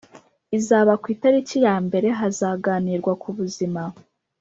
[0.57, 3.81] izaba ku itariki ya mbere hazaganirwa kubuzima